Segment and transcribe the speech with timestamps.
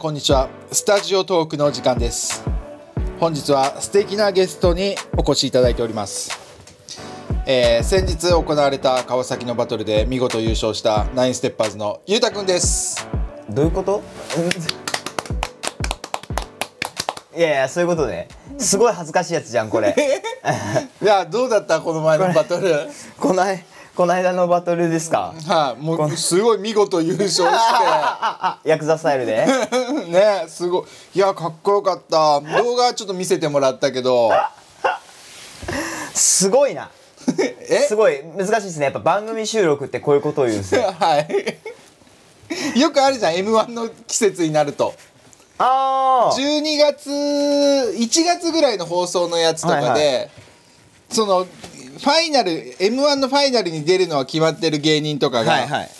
[0.00, 0.48] こんにちは。
[0.72, 2.42] スタジオトークの時間です。
[3.20, 6.30] 本日は素敵なゲストにお越しいただいております、
[7.46, 13.06] えー先日行われた川崎のバトルで見事優勝したナインステッパーズのゆうたくんです。
[13.50, 14.02] どういうこと？
[17.36, 19.94] いやいやそういうことねすごい恥ずかしいやつじゃんこれ。
[21.02, 21.82] いやどうだった？
[21.82, 22.88] この前のバトル。
[23.18, 23.62] こない
[23.96, 25.34] この間のバトルですか？
[25.46, 27.44] はい、もうすごい見事優勝して。
[27.48, 29.46] あ ヤクザスタイルで？
[30.08, 31.18] ねすごい。
[31.18, 32.40] いやかっこよかった。
[32.62, 34.30] 動画ちょっと見せてもらったけど。
[36.14, 36.90] すごいな。
[37.68, 37.86] え？
[37.88, 38.22] すごい。
[38.36, 38.84] 難しいですね。
[38.84, 42.78] やっぱ番組収録ってこういうことを言うんですよはい。
[42.80, 43.34] よくあるじゃん。
[43.36, 44.94] m 1の季節になると。
[45.58, 50.28] ああ12月1月ぐらいの放送のやつとかで、はいは
[51.10, 51.46] その
[52.00, 55.90] ファイナル m 1のファイナルに出るのは決まってる芸人とかが、はいはい。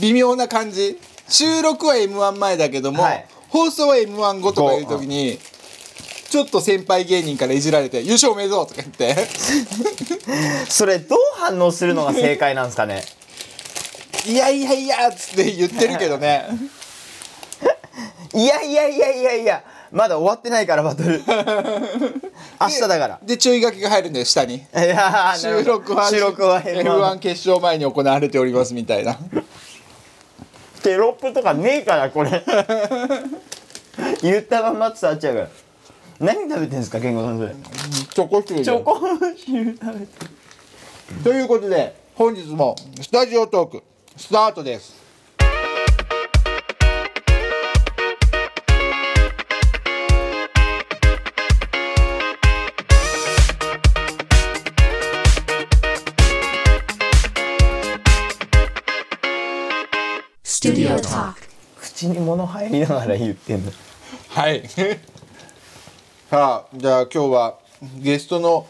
[0.00, 0.98] 微妙な感じ。
[1.28, 3.26] 収録は m 1前だけども、はい。
[3.48, 5.38] 放送は m 1後とかいう時に
[6.34, 9.14] ちょっと先輩芸人からいじられて「優勝おめでとう」とか言って。
[10.68, 13.04] それどう反応するのが正解なんですかね
[14.26, 16.48] 「いやいやいや」っつって言ってるけどね。
[18.34, 19.62] いやいやいやいやいや
[19.94, 21.22] まだ終わってないからバトル。
[22.60, 23.18] 明日だから。
[23.22, 24.56] で注意書きが入るんだよ下に。
[24.58, 29.16] いや収録は収録は M1 M1 決勝前に行われておりますみたいな。
[30.82, 32.42] テロップとかねえからこれ。
[34.20, 35.48] 言ったまんま伝わっちゃうから。
[36.18, 37.54] 何食べてんすか健吾さんそれ。
[38.12, 38.64] チョコシューで。
[38.64, 40.34] チョコシュー食べて
[41.22, 43.82] ということで本日もスタジオトーク
[44.16, 45.03] スタートです
[61.80, 63.72] 口に物入りながら言ってんの。
[64.28, 64.62] はい。
[66.30, 67.58] さあじゃあ今日は
[67.98, 68.66] ゲストの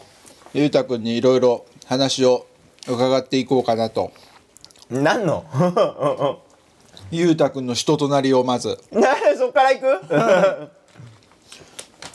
[0.53, 2.45] ゆうたくんにいろいろ話を
[2.87, 4.11] 伺っていこうかなと。
[4.89, 5.45] 何の？
[7.11, 8.77] ゆうたくんの人となりをまず。
[8.91, 10.69] な そっから行く？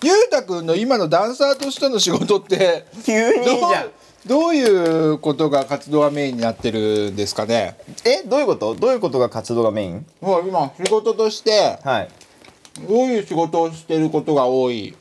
[0.02, 3.90] ゆうたくんの今のダンサーとしての仕事って 急にいいじゃん
[4.26, 7.76] どういうことが活動がメインになってるんですかね？
[8.04, 8.74] えどういうこと？
[8.74, 10.06] どういうことが活動がメイン？
[10.20, 12.08] もう今仕事としてはい。
[12.88, 14.94] どういう仕事をしてることが多い？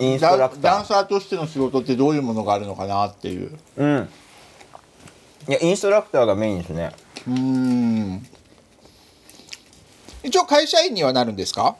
[0.00, 0.74] インスダトラクター。
[0.74, 3.56] ンダンサーとしての仕事ってどういうものがあるのかなっていう。
[3.76, 4.08] うん。
[5.48, 6.90] いやインストラクターがメインですね。
[7.28, 8.26] うーん。
[10.24, 11.76] 一応会社員にはなるんですか？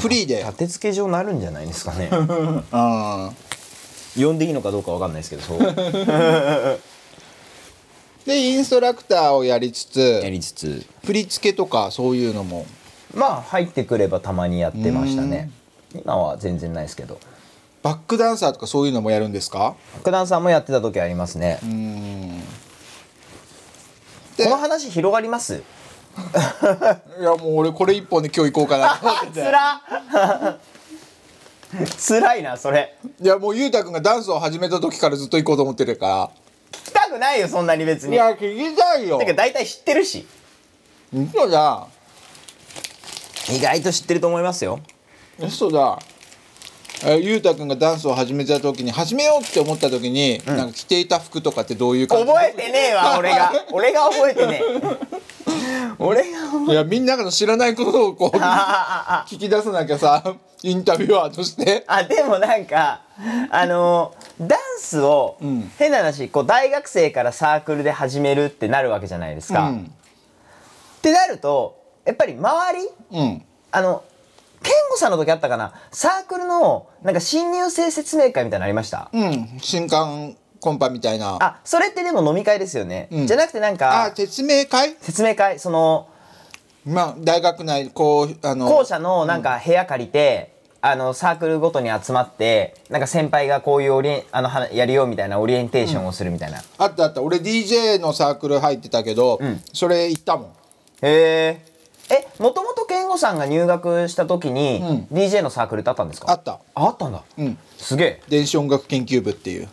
[0.00, 0.38] フリーで。
[0.38, 2.10] 立て付け上なるんじゃないですかね。
[2.72, 3.30] あ
[4.16, 5.60] 呼んでいいのかどうかわかんないですけどそう。
[8.26, 10.86] でインストラクターをやりつやつりつつ。
[11.04, 12.66] 振り付けとかそういうのも。
[13.14, 15.50] まあ入ってくればたまにやってましたね。
[15.94, 17.18] 今は全然ないですけど。
[17.82, 19.58] バックダンサーとかそういうのもやるんですか？
[19.58, 21.58] バックダンサーもやってた時ありますね。
[24.36, 25.62] この話広がります？
[27.20, 29.42] いやもう俺これ一本で今日行こうかなと思ってつて
[31.78, 32.96] らつらいなそれ。
[33.22, 36.30] いやもうゆうたくんがダンスを始めた時からずっと行こうと思ってるか
[36.72, 39.18] 聞きたくないよそんなに別らいにや聞きたいよ。
[39.18, 40.26] てか大体知ってるし。
[41.12, 41.86] 嘘だ
[43.50, 44.80] 意外と知ってると思いますよ。
[45.38, 45.98] 嘘だ
[47.04, 52.26] えゆうたくんがダンスを始めた時に始めようって思った時に、なんか着ていた服とかってどういう感じ？
[52.26, 53.52] 覚えてねえわ俺が。
[53.72, 55.20] 俺が覚えてねえ。
[55.98, 60.22] 俺がいやみんなが知らないことをこう 聞き出さなきゃさ
[60.62, 61.84] インタビュアーとして。
[61.86, 63.02] あでもなんか
[63.50, 65.70] あのダンスを、ん。
[65.78, 69.68] 変な話こう大学生からサークルで始めるってなるわけじゃないですか。
[69.68, 69.92] っうん。
[71.02, 73.42] てなるとやっぱり周りうん。
[73.72, 74.04] あの
[74.62, 75.72] 健吾さんの時あったかな？
[75.90, 79.08] サークルのなんか新入生説明会みたいなのありました？
[79.12, 79.58] うん。
[79.62, 81.38] 新刊コンパみたいな。
[81.40, 83.26] あそれってでも飲み会ですよね、うん。
[83.26, 84.94] じゃなくてなんあか説明会？
[85.00, 86.08] 説明会その
[86.86, 97.22] まあ大学内こうあの校舎のなんか部屋借りて、あのサークルごとに集まってなんか先輩がこういうオリあのはやるよみたいなオリエンテーションをするみたいな、へあったあった。
[97.22, 99.60] 俺 DJ のサークル入ってたけど、ん。
[99.72, 100.52] それ行ったもん。
[101.02, 101.64] え
[102.10, 106.32] えもともと健吾さんが入学した時に、う DJ のサークルってあったんですか？
[106.32, 106.52] あった。
[106.74, 107.22] ああったんだ。
[107.38, 107.58] うん。
[107.76, 108.22] すげえ。
[108.28, 109.68] 電子音楽研究部っていう。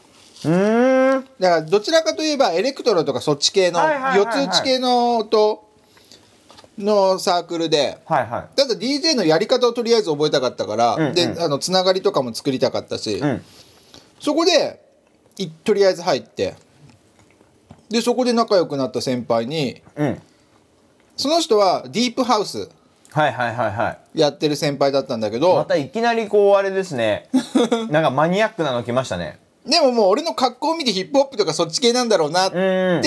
[0.46, 1.26] うーん。
[1.40, 5.67] だからどちらかといえばエレクトロとかそっち系のはいはいはいつ打ち系の音
[6.78, 7.98] のサークルで。
[8.06, 8.58] はいはい。
[8.58, 11.14] ただ DJ のやり方をとりあえず覚えたかったから、うんうん。
[11.16, 13.42] であのつながりとかも作りたかったし、うん。
[14.20, 14.82] そこで
[15.38, 16.56] いとりあえず入って。
[17.90, 20.22] でそこで仲良くなった先輩にうん。
[21.16, 22.70] その人はディープハウス
[23.12, 24.20] はいはいはいはい。
[24.20, 27.30] やってる先輩だったんだけど、またいきなりこうあれですね。
[27.90, 29.40] なんかマニアックなの来ましたね。
[29.66, 32.58] でももう俺の格好を見てヒップホップとかそっち系なんだろうなって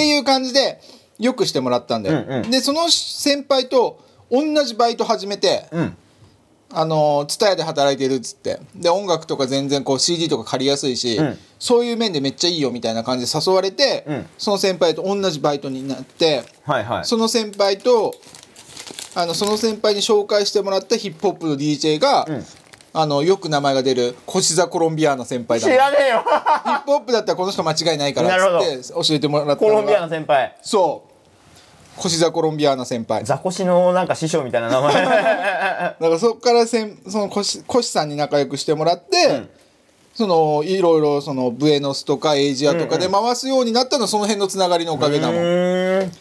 [0.07, 0.81] いう感じで
[1.21, 2.51] よくしてもらったんだよ、うんうん。
[2.51, 4.01] でその先輩と
[4.31, 5.97] 同じバイト始めて、うん。
[6.73, 8.61] あの蔦屋で働いてるっつって。
[8.75, 11.39] で音楽とか全然こう CD とか借りやすいし、うん。
[11.59, 14.27] そういう面でめっちゃいいよみたいな感じで誘われて、うん。
[14.39, 17.05] その先輩と同じバイトになってはいはい。
[17.05, 18.15] その先輩と
[19.15, 22.45] あのその先輩に紹介してもらったヒップホップの DJ が、ん。
[22.93, 26.25] あのよく名前が出るコシザ・コロンビアーナ先輩だヒッ知らねえよ。
[26.85, 30.57] プホップだったらこの人間違いないからっつって教えてもらったコロンビアの先輩。
[30.63, 31.10] そう
[32.01, 33.25] コシザ・コロンビアーナ先輩。
[33.25, 34.95] ザコシのなんか師匠みたいな名前。
[35.05, 39.51] だからそこからせんそのコシコシさんに仲良くしてもらって、ん。
[40.15, 46.07] そのいろいろそのブエノスとかエイジアとかで回すようになったのはその辺のつながりのおかげだもん、うー。
[46.07, 46.13] ん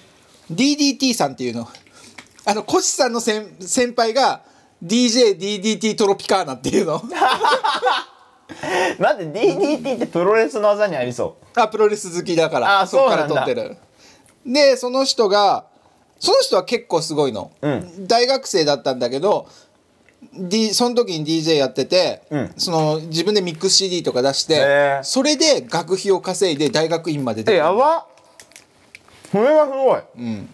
[0.52, 1.68] DDT さんっていうの。
[2.44, 4.42] あのコシさんの先先輩が
[4.84, 7.02] DJDDT トロピカーナっていうの。
[9.00, 12.82] 待って DDT ってプロレスの技にありそあプロレス好きだから。
[12.82, 13.78] あそっからそうなんだ撮ってる。
[14.46, 15.66] でその人が
[16.20, 18.08] その人は結構すごいの、うん。
[18.08, 19.48] 大学生だったんだけど、
[20.34, 22.54] D、その時に DJ やってて、うん。
[22.58, 28.06] その自分でミックス CD とか出して、それで学費を稼いで大学院まで出てやば。
[29.32, 30.02] それはすごい。
[30.18, 30.50] うん、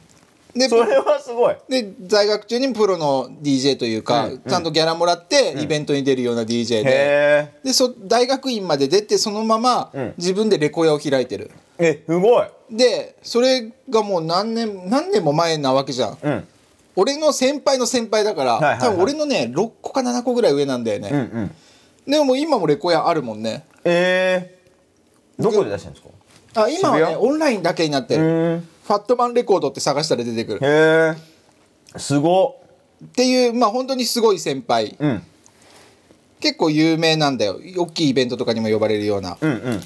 [0.55, 1.55] でそれはすごい。
[1.67, 10.13] で在学中にプロの DJ というか、うんちゃんとギャラもらってイベントに出るような DJ で,、へでそ大学院まで出てそのままうん。
[10.17, 11.51] 自分でレコヤを開いてる。
[11.77, 12.47] ええすごい。
[12.71, 16.17] でそれがもう何年何年も前なわけじゃん。
[16.21, 16.47] うん。
[16.95, 18.79] 俺の先輩の先輩だから、はいはいはい。
[18.79, 21.51] 多分俺のね6個か7個ぐらい上なんだよね、うんうん。
[22.07, 23.65] でももう今もレコヤあるもんね。
[23.83, 26.07] えー、どこで出してるんです
[26.55, 26.61] か？
[26.63, 30.59] あ今はね渋オンラインだけになってうる、ファットマンレコードって探したら出てくる。
[30.61, 32.59] へえすご
[33.03, 33.07] っ。
[33.15, 34.95] ていうまあ本当にすごい先輩。
[34.99, 35.23] うん。
[36.39, 37.59] 結構有名なんだよ。
[37.77, 39.37] 大きいイベントとかにも呼ばれるような。
[39.41, 39.81] うんうん。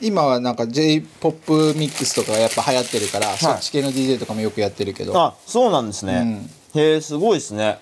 [0.00, 5.18] 今はなんか j p o p ミックスとかがやっぱ流行ってるから、そっち系の DJ とかもよくやってるけど。
[5.18, 7.78] あそうなんですね、へえすごいですね。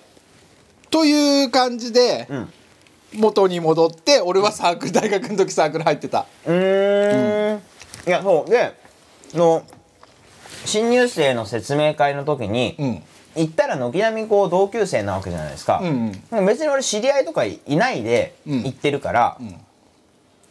[0.89, 2.49] という感じでうん。
[3.13, 6.25] 元に戻って俺はサークル大学の時サークル入ってた。
[6.45, 7.61] うーん。
[8.07, 8.49] いやそう。
[8.49, 8.73] で
[9.33, 9.63] の
[10.65, 13.03] 新入生の説明会の時に、うん。
[13.35, 18.63] 行ったら軒並みこう同級生なわけじゃないですか、うんでも別に俺知り合いとかいないでうん。
[18.63, 19.65] 行ってるから、ん。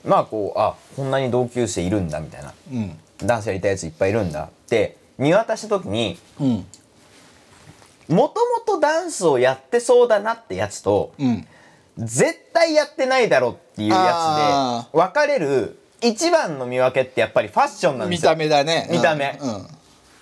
[0.04, 2.52] まあこうあこんなに同級生いるんだみたいな。
[2.72, 2.98] うん。
[3.26, 6.66] ダンスやりたいやついっぱいいるんだって見渡した時にうん。
[8.08, 11.46] もともとダンスをやってそうだなってやつとうん。
[11.96, 18.32] 絶対やってないだろっていうやあつで分かれる一番の見分けってやっぱりファッションなんで見すよ。
[18.32, 18.88] た目だね。
[18.90, 19.38] 見た目。
[19.40, 19.66] うん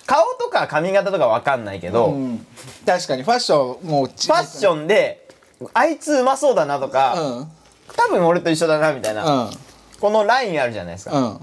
[0.05, 2.47] 顔とか髪型とか分かんないけど、うん、うん
[2.85, 5.27] 確かにファッションもうフファッションで
[5.73, 7.51] あいつうまそうだなとか、うん。
[7.95, 9.49] 多分俺と一緒だなみたいな、うん。
[9.99, 11.39] このラインあるじゃないですか、うん。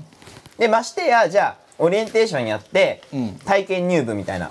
[0.58, 3.32] でましてやじゃあオリエンテーションやって、うん。
[3.44, 4.50] 体験入部みたいな。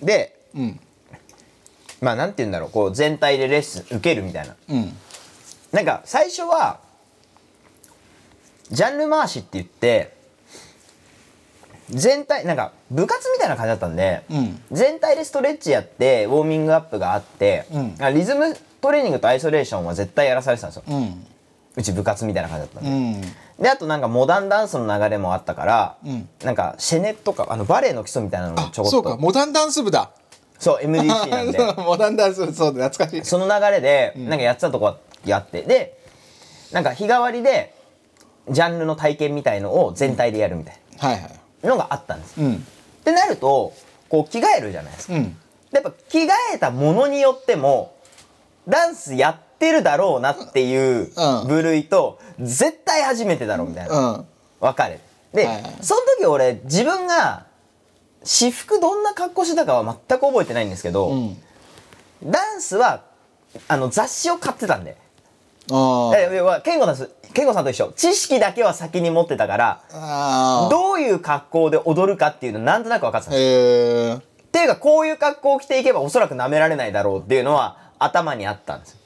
[0.00, 0.80] でうん。
[2.00, 4.56] まあなんて言うんだろうこう全体でレッスン受けるみたいな。
[4.70, 4.96] うん。
[5.72, 6.80] なんか最初は
[8.70, 10.14] ジャンル回しって言って
[11.92, 14.60] 全体なんか部活みたいな感じだったんで、うん。
[14.72, 17.94] 全体でストレッチやってウォーミングアップがあって、うん。
[18.00, 20.84] あリズムトレーニングとアイソレーションは絶対やらされてたんですよ。
[20.88, 21.26] うん。
[21.76, 23.62] うち部活みたいな感じだったんで、うん。
[23.62, 26.28] であとなんかモダンダンスの流れもあったから、うん。
[26.42, 28.90] なんかシェネとかあのバレエの基礎みたいなのもあちょこっと。
[28.90, 29.16] そうか。
[29.18, 30.10] モダンダンス部だ。
[30.58, 31.58] そう MDC なんで。
[31.76, 33.24] モダンダンス部そうだ懐かしい。
[33.24, 34.96] その流れでなんかやってたとこ
[35.26, 35.62] やって。
[35.62, 35.98] で
[36.72, 37.74] なんか日替わりで
[38.48, 41.22] ジャンルの体験みたいのを全体でやるみたいはいはい。
[41.22, 41.28] な
[41.68, 42.54] のがあったんです、うん。
[42.54, 42.58] っ
[43.04, 43.72] てなると
[44.08, 45.36] こう着替えるじゃないですか、うん。
[45.72, 47.96] やっぱ着替えたものによっても
[48.68, 51.48] ダンスやってるだろうなっていううん。
[51.48, 54.26] 部類と絶対初めてだろうみたいな、うん。
[54.60, 55.00] 分かれる
[55.32, 55.76] で、はいはい。
[55.80, 57.46] その時俺自分が
[58.24, 61.36] 私服どんな格好してたかは全く覚えてないんですけど、うん。
[62.24, 63.02] ダンスは
[63.68, 64.96] あの雑誌を買ってたんで
[65.68, 67.92] は健吾さんです健吾さんと一緒。
[67.96, 74.18] 知識だけは先に持ってたからどういう格好で踊るかっていうのなんとなく分かってたへえっ
[74.52, 78.92] ていうかこういう格好を着ていけばおそらく舐められないだろうっていうのは頭にあったんです。
[78.92, 78.98] よ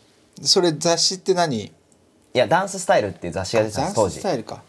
[0.42, 1.66] それ雑誌って何？
[1.66, 1.72] い
[2.32, 4.62] やダンススタイルっていう雑誌が出てたんダンです当時ススタイルか。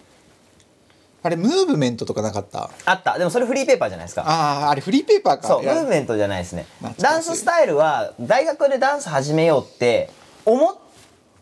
[1.24, 2.70] あれムーブメントとかなかった？
[2.86, 3.17] あった。
[3.17, 4.24] でもそれフリーペーパーじゃないですか。
[4.25, 5.48] あああれフリーペーパーか。
[5.48, 6.67] そうムーブメントじゃないですね。
[7.00, 10.12] ダンススタイルは大学でダンス始めようって
[10.46, 10.75] 思っ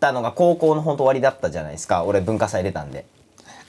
[0.06, 2.04] たのが高校の本当終わりだったじゃないですか。
[2.04, 3.06] 俺文化祭出たんで。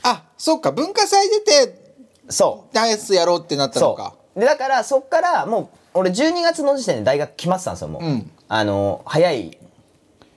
[0.02, 0.70] あそっか。
[0.72, 1.86] 文化祭出て
[2.28, 2.74] そう。
[2.74, 4.40] ダンスやろうってなったのそかう。
[4.40, 8.30] でだからそっからもう俺12月の時点で大学決まってたんですよもう、うん。
[8.48, 9.58] あの早い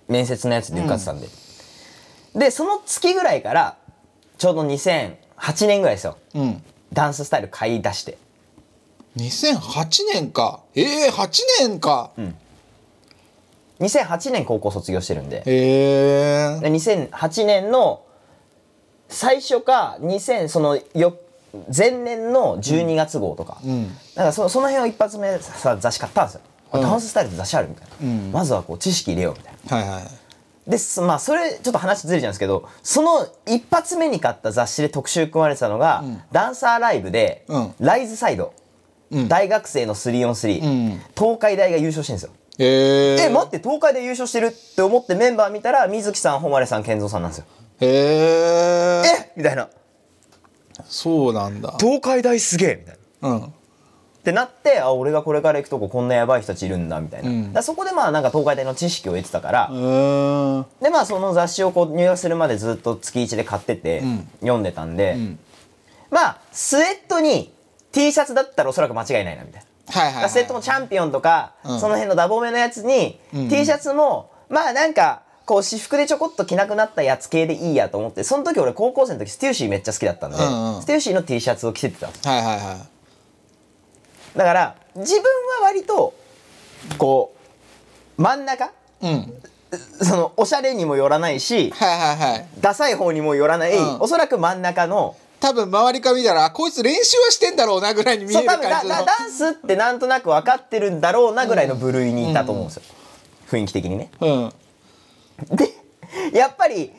[0.07, 1.27] 面接のやつで受かってたんで、
[2.33, 3.77] でその月ぐらいから
[4.37, 6.17] ちょうど2008年ぐらいですよ。
[6.33, 6.63] うん。
[6.93, 8.17] ダンススタイル買い出して。
[9.17, 10.61] 2008年か。
[10.75, 12.11] ええー、8年か、
[13.79, 15.37] 2008年高校卒業してるんで。
[15.37, 18.03] へえで2008年の
[19.07, 21.17] 最初か2000そのよ
[21.75, 23.87] 前年の12月号とか、ん。
[24.15, 26.41] なんかそその辺を一発目さ雑誌買ったんですよ、
[26.73, 26.81] うん。
[26.81, 28.31] ダンススタイルって雑誌あるみたいな、うん。
[28.31, 29.89] まずはこう知識入れようみたいな。
[29.89, 30.11] はいはい。
[30.69, 37.73] ですまあそれちょっと話ずれちゃうんですけどその一発目に買った雑誌で特集組まれてたのが、ダンサーライブで、うん。
[37.79, 38.53] ライズサイド、
[39.09, 39.27] うん。
[39.27, 41.01] 大学生の 3on3、うん。
[41.17, 42.31] 東海大が優勝してるんですよ。
[42.33, 47.45] へええ待って東海大優勝してるって思ってメンバー見たら水木さん誉さん健三さんなんですよ。
[47.79, 49.69] へええみたいな。
[50.85, 51.75] そうなんだ。
[51.79, 52.75] 東海大すげえ！
[52.75, 53.29] みたいな。
[53.29, 53.43] うん。
[53.45, 57.63] ってなってあ俺がこれから行くとここんなやばい人たちいるんだみたいな、うん。
[57.63, 60.59] そこでまあなんか東海大の知識を得てたから、うー。
[60.61, 64.27] んでまあその雑誌をこう入学するまでずっと月1で買ってて、ん。
[64.41, 65.39] 読んでたんで、ん。
[66.11, 67.53] まあスウェットに
[67.93, 69.68] T シャツだったらおそらく間違いないなみたいな。
[69.89, 71.79] はいはい、はい、スウェットもチャンピオンとか、うん。
[71.79, 73.49] その辺のダボめのやつに、うん。
[73.49, 80.81] T シャツもまあなんかこう私服でちょこっと着なくなったやつ系でいいやと思ってその時俺高校生の時ステューシーめっちゃ好きだったんで、うんうん。
[80.81, 82.85] ステューシーの T シャツを着てってたはいはいは
[84.35, 85.29] だから自分は
[85.63, 86.13] 割と
[86.97, 87.35] こ
[88.17, 89.33] う真ん中いうん。
[90.01, 92.47] そのおしゃれにもよらないしはいはいはい。
[92.59, 94.01] ダサい方にもよらない、うん。
[94.01, 98.71] おそらく真ん中の多分周りから見たらあこいつ練習はしてんだろうなぐらいに見える感じの。
[99.05, 102.83] ダンスってなんとなく分かってるんだろうなぐらいの部類にいたと思うんですよ、
[103.49, 104.11] 雰囲気的にね。
[104.19, 104.53] うん。
[105.55, 105.69] で
[106.33, 106.91] やっぱり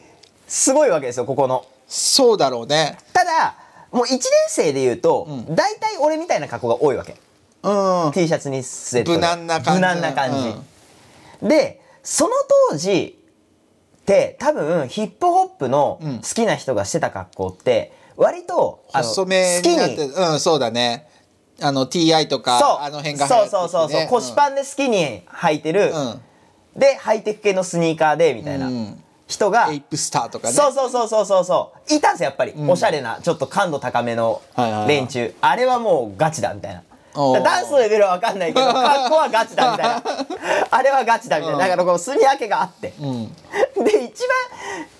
[0.49, 1.67] すごいわけですよここの。
[1.87, 2.99] そうだろうね。
[3.13, 3.57] ただ
[3.93, 7.17] もう1年生で言うと、大体俺みたいな格好が多いわけ。
[7.63, 8.13] うん。
[8.13, 9.19] T シャツにスウェットで。
[9.19, 9.71] 無難な感じ。
[9.73, 10.33] 無難な感
[11.43, 12.31] じ、でその
[12.71, 13.19] 当時
[14.01, 21.09] って多分ヒップホップの好きな人がしてた格好って割と細めになってうんそうだね。
[21.63, 26.21] あの TI とかあの辺がそうそうそうそう、腰パンンで好きに履いてる、うん。
[26.79, 29.03] でハイテク系のスニーカーでみたいなうん。
[29.27, 30.55] 人が、エイプスターとかね。
[30.55, 31.95] そうそうそうそうそうそう。
[31.95, 34.89] いたんですよやっぱり、おしゃれなちょっと感度高めのはいはいはい。
[34.89, 36.83] 連中、あれはもうガチだみたいな。
[37.15, 40.03] ダンスのレベルは分かんないけど 格好はガチだみたいな。
[40.71, 43.33] あれはガチだみたいな、だからこうすみ分けがあって、うん。
[43.85, 44.37] で一番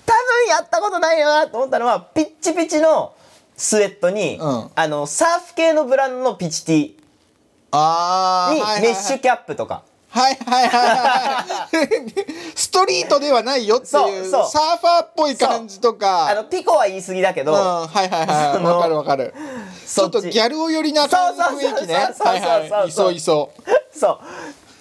[0.21, 3.13] 分やったことないよなと思ったのはピッチピチの
[3.55, 4.69] スウェットに、うん。
[4.75, 6.97] あのサーフ系のブランドのピチティに
[7.71, 8.81] ああはいはいはい。
[8.81, 12.55] メッシュキャップとか、はいはいはいはい。
[12.55, 16.27] ストリートではないよっていうそうサーファーっぽい感じとか。
[16.27, 19.33] あのピコは言い過ぎだけど、うんはいはいはいわかるわかる。
[19.85, 19.99] ち。
[19.99, 21.73] ょそっとギャル男寄りな感じの雰囲気ね。
[21.73, 22.87] そうそうそうそうはいはい。
[22.89, 23.51] いそういそ
[23.97, 24.07] そ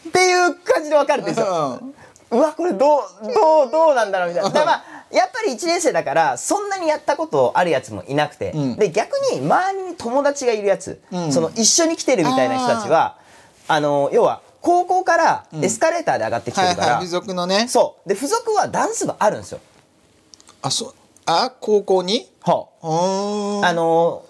[0.06, 0.09] う。
[0.09, 1.78] っていう感じで分かるんですよ
[2.32, 4.50] ううわこれどうどうどうなんだろうみたいな。
[4.50, 8.76] だからまあやっぱり1年生だからそんなにやったことあるやつもいなくて、ん。
[8.76, 11.33] で逆に周りに友達がいるやつ、ん。
[11.33, 13.19] その一緒に来てるみたいな人たちは
[13.69, 17.67] あの要は高校からエスカレーターで上がってきてるから、はいはい付属のね。
[17.69, 18.09] そう。
[18.09, 19.61] で付属はダンス部あるんですよ。
[20.62, 20.95] あそう
[21.26, 22.31] あ高校に？
[22.43, 22.69] は
[23.62, 24.25] あ、あの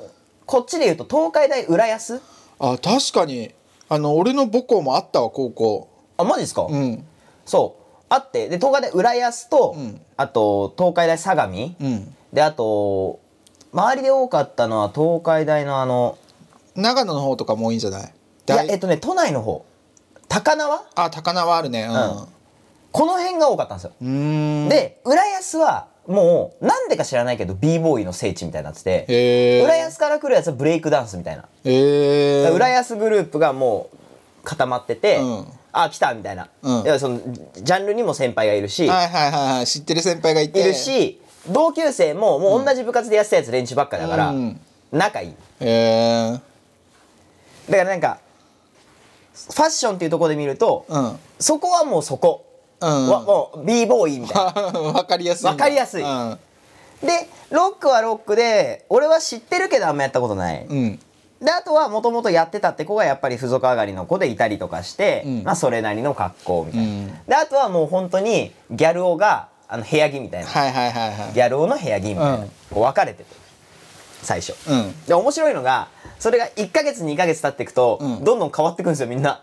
[0.46, 2.20] こっちで言うと東海大浦安？
[2.58, 3.52] あ確かに。
[3.88, 5.88] あの俺の母校もあったわ高校。
[6.16, 7.04] あマジですか、うん。
[7.44, 7.79] そう
[8.10, 10.00] あってで東海大浦安と、ん。
[10.18, 12.14] あと東海大相模、うん。
[12.34, 13.20] であと
[13.72, 16.18] 周りで多かったのは東海大のあの
[16.74, 18.02] 長野の方とかも多いんじゃない？
[18.02, 18.06] い
[18.46, 19.64] や大えっとね都内の方。
[20.28, 20.82] 高輪？
[20.94, 21.88] あ高輪あるね。
[21.88, 22.28] うん。
[22.92, 29.62] この辺が多かったんですよ、で浦安はもうなんでか知らないけど b ボーイの聖地みたいになってて。
[29.64, 31.44] 浦安から来るやつはブレイクダンスみたいな、
[32.50, 33.96] 浦安グループがもう
[34.44, 36.82] 固まってて、うんあ来たみたいな、うん。
[36.82, 37.20] いやその
[37.54, 39.66] ジャンルにも先輩がいるし、はいはいはいはい。
[39.66, 40.60] 知ってる先輩がいて。
[40.60, 44.60] いるし同級生ももう同じ部活でやってたやつ連中ばっかだから、うん。
[44.92, 45.30] 仲いい。
[45.30, 46.32] へえ
[47.70, 48.18] だからなんか
[49.32, 51.18] ファッションっていうところで見ると、うん。
[51.38, 52.46] そこはもうそこ、
[52.80, 53.08] うん。
[53.08, 54.80] わもう b ボーイみたいな。
[54.92, 55.42] わかりやすい。
[55.42, 56.02] んだわかりやすい。
[56.02, 56.38] うん。
[57.02, 61.00] でロックはロックで俺は知ってるけどあんまやったことない、うん
[61.40, 65.42] であとはもともとやってたって子がやっぱり付属上がりの子でいたりとかして、うん。
[65.42, 67.06] まあそれなりの格好みたいな、うん。
[67.26, 71.32] であとはもう本当にギャル男があの部屋着みたいな、はいはいはいはい。
[71.32, 72.42] ギャル男の部屋着みたいな、うん。
[72.42, 73.34] こう分かれてて
[74.22, 74.54] 最初。
[74.70, 75.06] うん。
[75.06, 78.24] で面白いのがそれが1ヶ月2ヶ月経っていくと、うん。
[78.24, 79.42] どんどん変わってくるんですよみんな。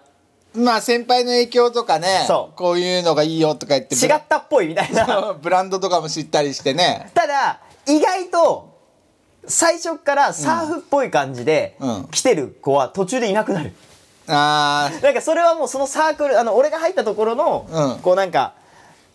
[0.54, 2.58] まあ先輩の影響とかねそう。
[2.58, 5.34] こういうのがいいよとか言って違ったっぽいみたいな。
[5.42, 7.10] ブランドとかも知ったりしてね。
[7.16, 8.77] ただ意外と
[9.48, 12.08] 最初からサーフっぽい感じでうん。
[12.12, 13.74] 来てる子は途中でいなくなる、
[14.28, 18.00] あなんかそれはもうそのサークルあの俺が入ったところの、うん。
[18.02, 18.54] こうなんか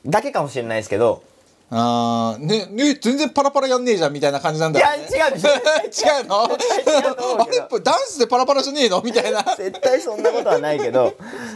[0.07, 1.23] だけかもしれないですけど。
[1.71, 2.45] ーあー。
[2.45, 9.01] ねね全然パラパラやんねえじゃんみたいな感じなんだいやよね違う絶対 違う違うと思うあれダンスでパラパラじゃねえの？
[9.03, 9.43] みたいな。
[9.43, 11.15] 絶対そんなことはないけど。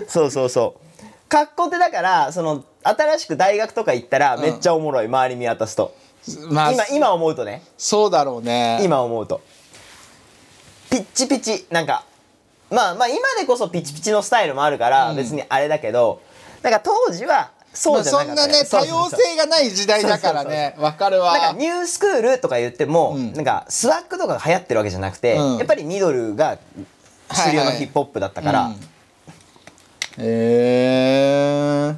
[0.08, 1.04] そうそうそう。
[1.28, 5.92] 格好ってだからその新しく大学とか行ったらめっちゃおもろい、周り見渡すと
[6.50, 7.62] まあ今今思うとね。
[7.78, 8.80] そうだろうね。
[8.82, 9.40] 今思うと。
[10.90, 12.04] ピッチピチなんか
[12.70, 16.20] まあまあ今でこそピチピチのスタイルもあるから別にあれだけど、
[16.62, 20.74] なんか当時はそうじゃなかったまあそんなね多様性がない時代だからね。
[20.78, 21.32] わかるわ。
[21.32, 23.32] なんかニュースクールとか言っても、うん。
[23.34, 25.58] なんかスワッグとかが流行ってるわけじゃなくて、うん。
[25.58, 26.58] やっぱりミドルが
[27.30, 28.72] 主流のヒップホップだったから、うん。
[28.72, 28.78] へ
[31.92, 31.94] え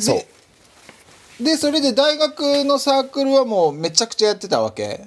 [0.00, 0.22] そう
[1.40, 5.06] でそれで大学のサークルはもうめちゃくちゃやってたわけ？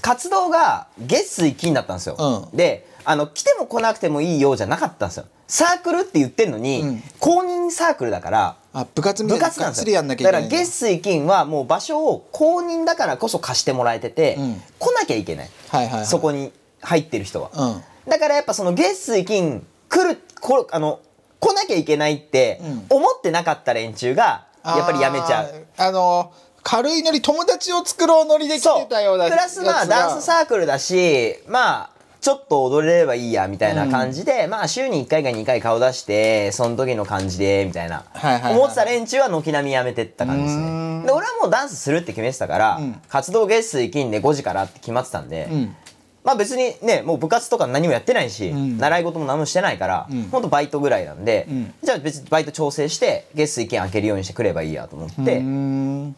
[0.00, 2.56] 活動が月水金だったんですよ、うん。
[2.56, 5.26] であの来ても来なくてもいいようじゃなかったんですよ。
[5.46, 7.02] サークルって言ってんのに、うん。
[7.18, 10.02] 公認サークルだからあ部活みたい部な活なんですよ。
[10.02, 14.62] だから月水金はもう場所を公認だからこそ貸してもらえてて、うん。
[14.78, 16.06] 来なきゃいけない、はいはいはい。
[16.06, 18.10] そこに入ってる人は、うん。
[18.10, 21.00] だからやっぱその月水金来るこあの
[21.40, 22.86] 来なきゃいけないってうん。
[22.90, 24.46] 思ってなかった連中が
[24.76, 25.66] やっぱりやめちゃう。
[25.76, 26.32] あの
[26.62, 41.00] 軽いノリ友達を作ろうノリで来てたようなプラスまあダンスサークルだしまあちょっと踊れればいいやみたいな感じで、まあ週に1回か2回顔出してその時の感じでみたいな、はいはいはい思ってた連中は軒並みやめてった感じですね。
[41.00, 41.06] ん。
[41.06, 43.00] で俺はもうダンスするって決めてたから、うん。
[43.08, 45.76] 活動月水金で5時からって決まってたんで、うん
[46.24, 48.78] まあ別にねもう部活とか何もやってないし、ん。
[48.78, 50.22] 習い事も何もしてないから、うん。
[50.24, 51.74] ほんとバイトぐらいなんで、うん。
[51.82, 56.08] じゃあ別にバイト調整して月水金開けるようにしてくればいいやと思って、うーん。
[56.10, 56.12] 1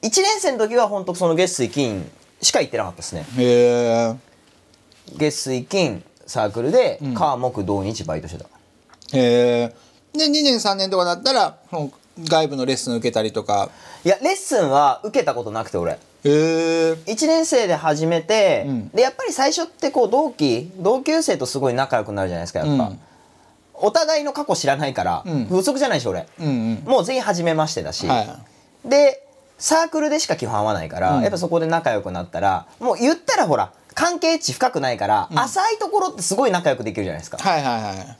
[0.00, 2.10] 年生の時は本当その月水金
[2.40, 3.26] しか行ってなかったですね。
[3.36, 4.14] へえ
[5.16, 8.44] 月水金サークルで火木土日バイトしてた、
[9.16, 9.74] へえ
[10.12, 11.58] で2年3年とかだったら
[12.24, 13.70] 外部のレッスン受けたりとか。
[14.04, 15.92] いやレッスンは受けたことなくて俺。
[15.92, 18.88] へえ1年生で始めて、うん。
[18.88, 23.00] でやっぱり最初ってこう同期同級生とすごい仲良くなるじゃないですかやっぱ、うん。
[23.74, 25.44] お互いの過去知らないから、うん。
[25.46, 26.82] 不足じゃないし俺、うんうん。
[26.84, 28.40] もう全員初めましてだし、は
[28.84, 29.24] で
[29.58, 31.22] サークルでしか基本会わないから、うん。
[31.22, 37.38] やっぱそこで仲良くなったらもう言ったらほら関係値深くないから、浅いところってすごい仲良くできるじゃないですか。
[37.38, 38.18] はいはいはい。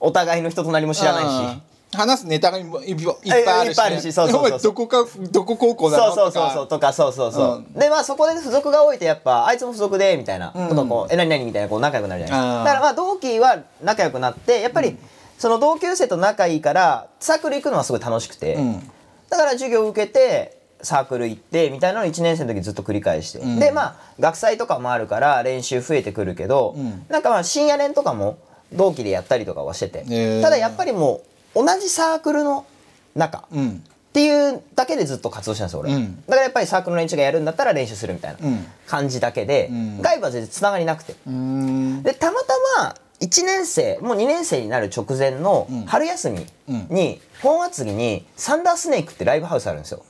[0.00, 1.62] お互いの人となりも知らないし、うん
[1.94, 7.72] 話すネタがいっぱいあるし、ね、そうそうそうどこかどこ高校だろそうそうそうそうとかそうそうそう、うん。
[7.74, 10.68] でまあそこで付属が多いとやっぱあいつも付属でみたいなうん。
[10.68, 12.64] ことをこう、え何々みたいなこう仲良くなるじゃないですか。
[12.64, 14.96] だからまあ同期は仲良くなってやっぱり
[15.38, 18.90] その同級生と仲いいからサークル行くのはすごい楽しくて、うん。
[19.28, 23.58] だから授業受けてサークル行ってみたいなのを1年生の時ずっと繰り返して、ん。
[23.58, 27.04] でまあ学祭とかもあるから練習増えてくるけど、ん。
[27.10, 28.38] なんかまあ深夜練とかも
[28.72, 32.66] 同期でやったりとかはしてて、ただやっぱりもう同じサークルの
[33.14, 33.84] 中、うん。
[34.10, 36.16] っていうだけでずっと活動してたんですよ俺、うん。
[36.26, 38.66] だからやっぱりサークルの連中がやるんだったら練習するみたいなうん。
[38.86, 40.02] 感じだけで、ん。
[40.02, 41.14] 外部は全然つながりなくて。
[41.14, 45.86] でたまたま1年生もう2年生になる直前のん。
[45.86, 46.46] 春休み
[46.90, 50.04] に、本厚木にサンダースネークってライブハウスあるんですよ。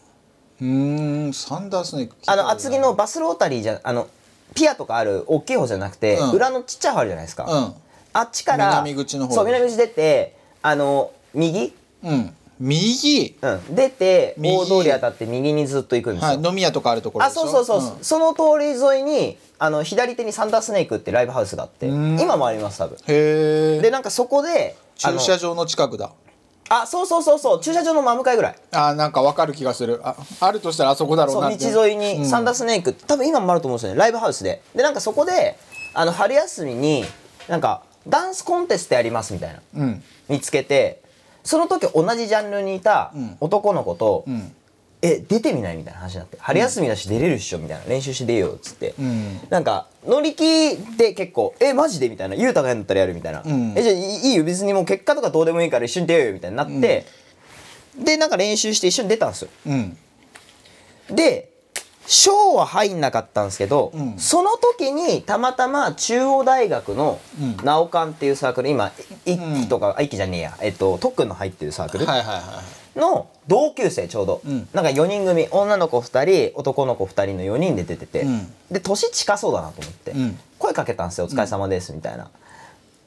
[0.61, 4.09] うーんサンダースネークあの厚木のバスロータリーじゃあの
[4.55, 6.31] ピアとかある大きい方じゃなくて、うん。
[6.33, 7.75] 裏のちっちゃい方あるじゃないですか、うん。
[8.15, 11.73] あっちから南口の方そう南口出てあの右、
[12.05, 12.35] うん。
[12.61, 13.37] 右？
[13.43, 14.57] うん、出て右。
[14.57, 17.49] 大通り当たって右にずっと行くんですよ、はい飲み屋とかあるところあでしょ？
[17.49, 18.05] そうそうそう、ん。
[18.05, 22.21] その通り沿いにあの左手にサンダースネークってライブハウスがあってん。
[22.21, 22.97] 今もあります多分。
[22.97, 26.13] へえでなんかそこで駐車場の近くだ。
[26.69, 27.61] あそうそうそうそう。
[27.61, 28.55] 駐車場の真向かいぐらい。
[28.71, 30.01] あーなんかわかる気がする。
[30.05, 31.71] ああるとしたらあそこだろうそうなって。
[31.71, 33.99] 道沿いにサンダースネーク、多分今もあると思うんですよね。
[33.99, 34.63] ライブハウスで。
[34.75, 35.59] でなんかそこで
[35.93, 37.05] あの春休みに
[37.49, 39.61] なんかダンスコンテストやりますみたいな。
[39.75, 40.03] うん。
[40.29, 41.02] 見つけて
[41.45, 43.37] その時同じジャンルにいたん。
[43.41, 44.53] 男の子と、ん。
[45.05, 49.41] え出てみないみたいな話になって春休みだし出れるっしょみたいな練習して出ようっつって、ん。
[49.51, 53.75] なんか乗り気で結構「えマジで?」みたいな「雄太がやるんだったらやる」みたいな「ん。
[53.77, 54.45] えじゃあいいよ。
[54.45, 56.27] 別にもう結果とかどうでもいいから一緒に出よう。
[56.29, 57.05] よ」みたいになって、
[57.99, 59.49] でなんか練習して一緒に出たんですよ。
[59.67, 59.97] うん。
[61.11, 61.52] で
[62.07, 64.19] 賞は入んなかったんですけど、ん。
[64.19, 67.57] その時にたまたま中央大学のうん。
[67.65, 68.93] ナオカンっていうサークル今
[69.25, 70.59] 一期とか、あ一期じゃねえや。
[70.61, 72.07] えっと特訓の入ってるサークル
[72.97, 74.69] の同級生ちょうど、ん。
[74.73, 75.49] なんか4人組。
[75.51, 78.53] 女の子2人男の子2人の4人で出てて、うん。
[78.71, 80.39] で年近そうだなと思って、うん。
[80.59, 82.31] 声かけたんですよ「お疲れ様です」みたいな「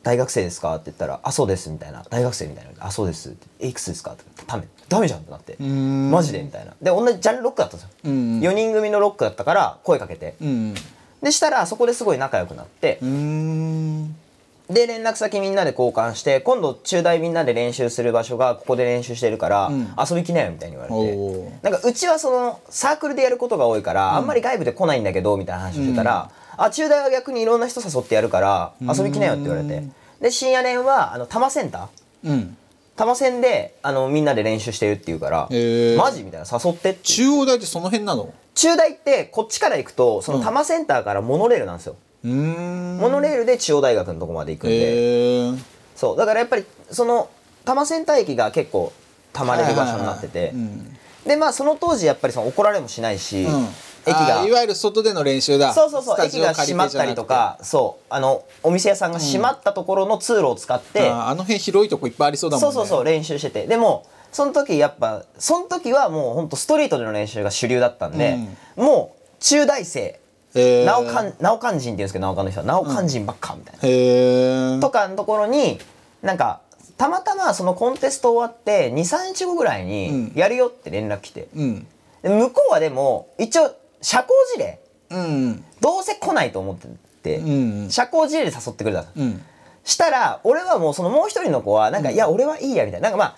[0.05, 4.67] 大学生ですか?」って言ったら「あそうです」みたいな「大学生」みたいな「あそうです」って「えいくつですか?」ってダメ。
[4.87, 5.55] ダメじゃんってなって。
[5.61, 6.11] ん。
[6.11, 6.73] マジでみたいな。
[6.79, 10.75] で同じジャンルロックだったんですよ、うん4人組のロックだったから声かけて、うん
[11.23, 21.59] でしたらそこですごい仲良くなって、で連絡先みんなで交換して今度中大みんなで練習する場所がここで練習してるから、遊び来なよみたいに言われて。
[21.63, 29.83] なんかうちはそのサークルでやることが多いから、あんまり外部で来ないんだけどみたいな話をしてたら、あ中大は逆にいろんな人誘ってやるから遊び来なよって言われて。
[30.21, 32.29] で深夜練はあの多摩センター？
[32.29, 32.57] うん。
[32.95, 35.97] 多摩線であのみんなで練習してるって言うからへー。
[35.97, 36.99] マジみたいな誘ってって。
[37.03, 38.33] 中央大ってその辺なの？
[38.53, 42.97] 中大ってこっちから行くとその多摩センターからモノレールなんですよ、うーん。
[42.97, 45.53] モノレールで中央大学のとこまで行くんで、へえ
[45.97, 46.17] そう。
[46.17, 47.29] だからやっぱりその
[47.65, 48.93] 多摩センター駅が結構
[49.33, 50.97] たまれる場所になってて、うん。
[51.25, 53.67] でまあその当時やっぱりその怒られもしないし、うん
[54.05, 54.45] 駅が。
[54.45, 55.73] いわゆる外での練習だ。
[55.73, 62.73] そうそうそう駅が閉まったりとかそうあのお店屋さんが閉まったところの通路を使って、じゃなくてあの辺広いとこいっぱいありそうだもんね。
[62.73, 63.67] そうそうそう練習してて。
[63.67, 68.37] でもその時やっぱその時はもうほんとストリートでの練習が主流だったんで、
[68.75, 70.19] もう中大生
[70.55, 75.79] なおかんなおかん人って言うんですけどなおかんの人はなおかん人ばっかみたいな、とかのところに
[76.21, 76.61] なんか
[76.97, 81.87] たまたまそのコンテスト終わって23日後ぐらいにやるよって連絡来て、うん。
[82.21, 84.79] で向こうはでも一応社交辞令？
[85.09, 85.65] うん。
[85.81, 86.87] どうせ来ないと思って
[87.23, 89.41] て、うん社交辞令で誘ってくれたの、うん。
[89.83, 93.09] したら俺はもうそのもう一人の子はなんか、いや俺はいいやみたいな。
[93.09, 93.37] なんかまあ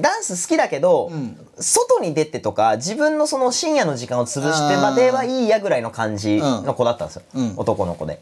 [0.00, 1.36] ダンス好きだけど、ん。
[1.58, 7.54] 外に出てとか自分のその深夜の時間を潰してまではいいやぐらいの感じの子だったんですよ、うん。
[7.56, 8.20] 男の子で。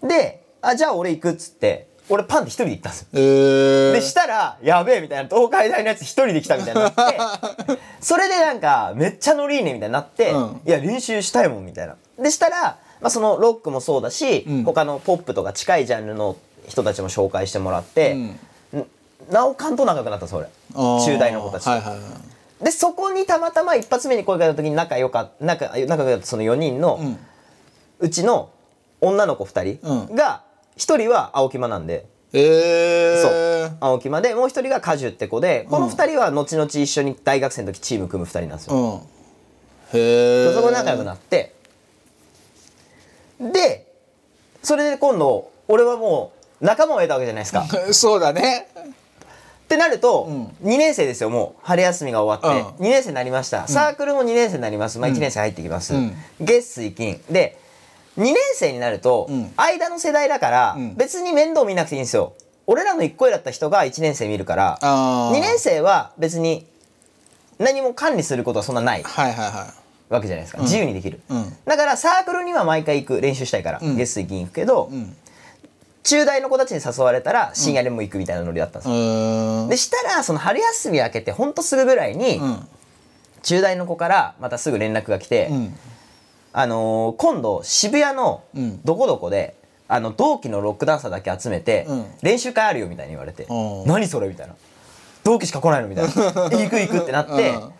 [0.00, 3.08] であじゃあ俺行くっつって俺パンって一人で行ったんですよ。
[3.14, 7.00] へえでしたらやべえみたいな東海大のやつ一人で来たみたいになって
[8.00, 10.60] それでなんかめっちゃノリいいねみたいになって、うん。
[10.66, 11.96] いや練習したいもんみたいな。
[12.18, 14.64] でしたら、まあ、そのロックもそうだし、ん。
[14.64, 16.36] 他のポップとか近いジャンルの
[16.68, 18.38] 人たちも紹介してもらって、ん。
[19.30, 20.46] なおかんと仲良くなったんです俺。
[20.74, 21.04] あー。
[21.04, 21.98] 中大の子たちと、はいはいは
[22.60, 22.64] い。
[22.64, 27.18] でそこにたまたま一発目に声かけた時に仲良か仲仲良かったその4人の、ん。
[28.00, 28.50] うちの
[29.00, 30.42] 女の子2人うが
[30.76, 32.06] 1人は青木間なんで。
[32.32, 33.76] へえそう。
[33.80, 39.98] 青木間でもう一人が果樹って子でこの二人は後々一緒に大学生の時チーム組む二人なんですよ、うん。
[39.98, 41.54] へえそこで仲良くなって。
[43.40, 43.92] で
[44.62, 47.60] それで今度俺はもう仲間を得たわけじゃないですか。
[47.62, 48.68] っ そうだね。
[49.68, 50.56] てなると、ん。
[50.62, 51.60] 2年生ですよもう。
[51.62, 52.86] 春休みが終わって、うん。
[52.86, 56.16] 2年生になりました、サークルも2年生になります、まあ、1年生入ってきます、うん。
[56.40, 57.20] 月水金。
[57.30, 57.58] で
[58.18, 59.52] 2年生になると、ん。
[59.56, 60.94] 間の世代だから、ん。
[60.94, 62.34] 別に面倒見なくていいんですよ。
[62.66, 65.36] 俺らの1個上だった人が1年生見るからあー。
[65.36, 66.66] 2年生は別に
[67.58, 69.02] 何も管理することはそんなない。
[69.02, 69.74] はいはいは
[70.10, 71.56] わけじゃないですか、自由にできる、うん。
[71.64, 73.96] だからサークルには毎回行く練習したいから、ん。
[73.96, 75.16] 月水金行くけど、いうん。
[76.02, 82.68] 中大の子たちに誘われたら深夜でも行くみたいなノリだったんですよ、でしたらその春休み明けてほんとすぐぐらいに、うん。
[83.42, 85.74] 中大の子からまたすぐ連絡が来て、うん
[86.56, 88.80] あのー今度渋谷のうん。
[88.84, 89.56] どこどこで、
[89.88, 92.06] あの同期のロックダンサーだけ集めて、うん。
[92.22, 93.86] 練習会あるよみたいに言われてうん。
[93.86, 94.54] 何それみたいな。
[95.24, 96.12] 同期しか来ないのみたいな。
[96.12, 97.70] 行く行くってなって、うん。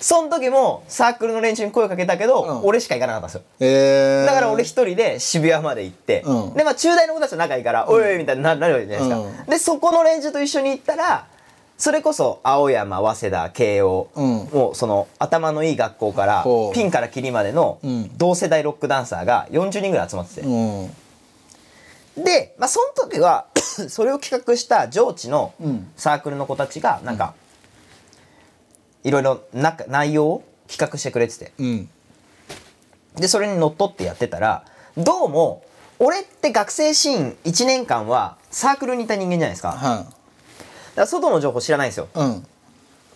[0.00, 2.66] その時もサークルの連中に声をかけたけど、うん。
[2.66, 3.66] 俺しか行かなかったんですよ。
[3.66, 6.54] へえだから俺一人で渋谷まで行って、うん。
[6.54, 9.46] でまあ中大の子たちと仲いいから、おいおいみたいにななるわけじゃないですか、うん。
[9.46, 11.28] でそこの連中と一緒に行ったら
[11.76, 14.24] それこそ青山早稲田慶応、うん。
[14.52, 18.16] もうその頭のいい学校からピンからキリまでのうん。
[18.16, 20.88] 同世代ロックダンサーが40人ぐらい集まってて、うん。
[22.24, 23.46] で、まあ、その時は
[23.88, 25.90] それを企画した上智のうん。
[25.96, 27.34] サークルの子たちがなんか、
[29.02, 31.52] いろいろな内容を企画してくれてて。
[31.58, 31.88] うん。
[33.16, 34.64] でそれにのっとってやってたら
[34.96, 35.62] どうも
[35.98, 39.72] 俺って学生シーン1年間はサークルにいた人間じゃないですか。
[39.72, 40.06] は
[41.02, 42.08] ら外の情報知らないんですよ。
[42.14, 42.46] いうん。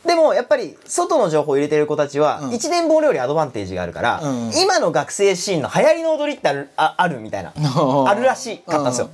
[0.04, 2.50] でもやっぱり外の情報を入れてる子たちはうん。
[2.50, 4.52] 1年坊よりアドバンテージがあるから、うん。
[4.56, 9.10] 今の学生シーンの流行りの踊りってあるああるみたいな あるらしかったんですよ、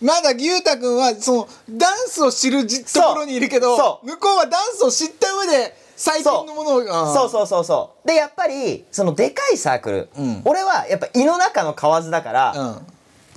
[0.00, 0.06] うん。
[0.08, 7.28] まだ牛太君はそのダンスを知るじところにいるけど向こうはダンスを知った上で最近のものをそう。
[7.30, 10.42] そうそうそうでやっぱりそのでかいサークル、うん。
[10.44, 12.60] 俺はやっぱ胃の中の蛙だから、うん。
[12.60, 12.86] うん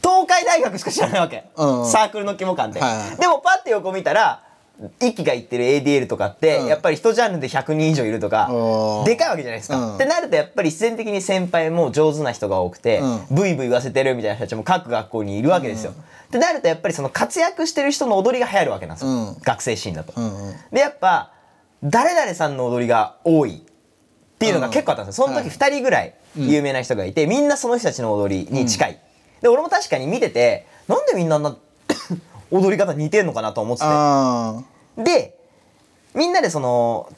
[0.05, 1.89] 東海大学しか知らないわけ、うん。
[1.89, 3.17] サークルの規模感で、はいはい。
[3.17, 4.43] でもパッて横見たら
[4.99, 6.67] 一期が言ってる ADL とかって、うん。
[6.67, 8.49] やっぱり一ジャンルで100人以上いるとか
[9.05, 9.95] でかいわけじゃないですか、うん。
[9.95, 13.35] ってなるとやっぱり必然的に先輩も上手な人が多くて、うん。
[13.35, 19.37] ブイブイ言わせてるみたいな人たちも各学校にいるわけですよ、ってなるとやっぱりその活躍してる人の踊りが流行るわけなんですよ、うん。
[19.41, 20.13] 学生シーンだと、
[20.71, 21.31] でやっぱ
[21.83, 25.27] 誰々さんの踊りが多いっていうのが結構あったんですよ。
[25.27, 28.99] その時2人ぐらい有名な人がいて、みんなその人たちの踊りに近い、
[29.41, 31.55] で俺も確かに見ててなんでみんなな
[32.51, 34.63] 踊り方似てんのかなと思ってあ
[34.97, 35.37] てで
[36.13, 37.11] みんなでその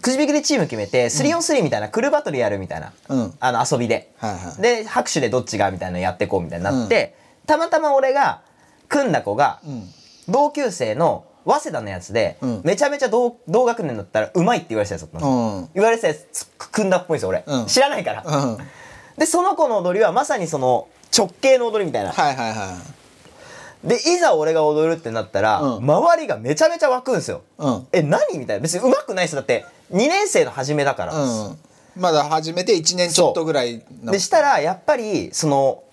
[0.00, 3.34] くじ引きでチーム決めて 3on3 みたいなクルーバトルやるみたいな、うん。
[3.38, 4.62] あの遊びで、はいはい。
[4.62, 7.14] で拍手でどっちがみたいなのやってこうみたいになって、
[7.46, 8.42] たまたま俺が
[8.88, 9.84] 組んだ子がうん。
[10.28, 12.60] 同級生の早稲田のやつで、うん。
[12.64, 15.68] めちゃめちゃ同同学年だったらうまいって言われてたやつだったんですようん。
[15.74, 17.66] 言われてたやつ組んだっぽいんですよ俺、うん。
[17.66, 18.58] 知らないから、うん。
[19.16, 22.10] でその子の踊りはまさにその直系の踊りみたいな。
[22.12, 22.76] はいはいは
[23.86, 25.84] でいざ俺が踊るってなったら、うん。
[25.84, 27.86] 周りがめちゃめちゃ湧くんですよ、いうん。
[27.92, 28.62] え何みたいな。
[28.62, 31.58] 別に上手くないですだって2年生の初めだから、うん。
[31.96, 34.12] まだ始めて1年ちょっとぐらいの。
[34.12, 35.84] でしたらやっぱりその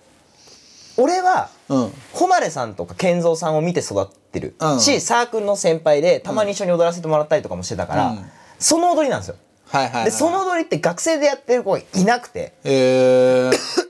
[0.96, 1.92] 俺はうん。
[2.12, 4.80] 誉さんとか健三さんを見て育ってる、うん。
[4.80, 8.24] しサークルの先輩でたまに一緒に踊らせてもらったりとかもしてたから、うん。
[8.58, 9.36] その踊りなんですよ。
[9.66, 10.04] はいはいはい。
[10.06, 12.54] でその踊りって学生でやってる子がいなくて。
[12.64, 13.84] えー。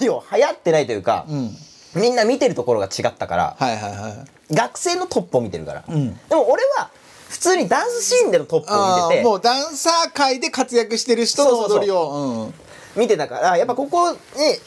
[0.04, 1.56] 要は流行ってないというか、うん
[1.94, 4.54] みんな見てるところが違ったからはいはいはい。
[4.54, 6.14] 学生のトップを見てるから、ん。
[6.28, 6.90] でも俺は
[7.28, 12.10] 普通にダンスシーンでのトップをあ見ててーもうダンサー界で活躍してる人の踊りを。
[12.10, 12.54] うん。
[12.96, 14.18] 見てたからやっぱここに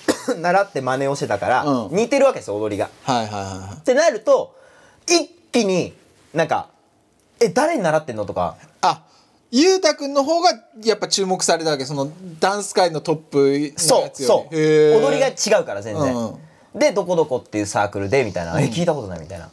[0.42, 1.96] 習って真似をしてたから、うん。
[1.96, 2.90] 似てるわけですよ踊りが。
[3.04, 4.54] はいはいはってなると
[5.08, 5.94] 一気に
[6.34, 6.68] なんか
[7.40, 8.56] 「え誰に習ってんの?」とか。
[8.62, 9.02] いあ
[9.50, 10.52] ゆうたくんの方が
[10.84, 12.12] やっぱ注目されたわけその
[12.42, 15.06] ダンス界のトップのそうやつよそうりへー。
[15.06, 16.40] 踊りが違うから全然、うん
[16.78, 19.50] でどこどこっていうサークルでみたいな「え聞いたことない」みたいな。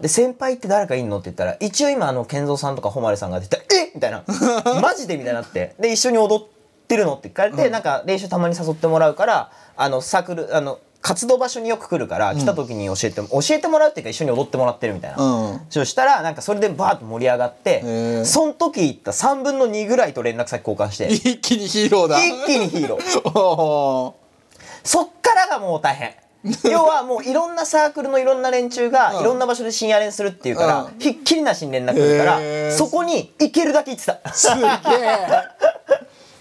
[0.00, 4.24] で先輩って誰かいんのって言ったら一応今あの健三さんとか誉さんがってたら「えみたいな
[4.82, 5.74] 「マジで?」みたいになって。
[5.78, 6.46] で一緒に踊っ
[6.88, 15.60] てるのって聞かれて、なんか練習たまに誘ってもらうからあのサークルあの活動場所によく来るから来た時に教えて、教えてもらうっていうか一緒に踊ってもらってるみたいな、うん。
[15.68, 21.08] そしたらなんかそれでバーッと盛り上がってーその時行った3分の2ぐらいと連絡先交換して。
[21.12, 22.24] 一気にヒーローだ。
[22.24, 23.30] 一気にヒーロー。
[23.38, 24.14] お
[24.84, 26.14] そっからがもう大変
[26.68, 29.20] 要はもういろんなサークルのいろんな連中がうん。
[29.20, 30.98] いろんな場所で深夜練するっていうから、うん。
[30.98, 34.20] ひっきりなしに連絡来るから、そこに行けるだけ行ってた。
[34.24, 34.68] ーすげえ